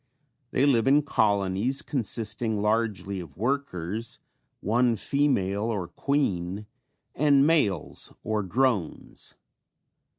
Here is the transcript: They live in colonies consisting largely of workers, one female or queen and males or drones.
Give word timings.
They 0.49 0.65
live 0.65 0.87
in 0.87 1.03
colonies 1.03 1.83
consisting 1.83 2.59
largely 2.59 3.19
of 3.19 3.37
workers, 3.37 4.19
one 4.59 4.95
female 4.95 5.65
or 5.65 5.87
queen 5.87 6.65
and 7.13 7.45
males 7.45 8.11
or 8.23 8.41
drones. 8.41 9.35